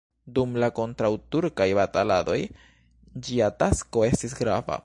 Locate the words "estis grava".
4.13-4.79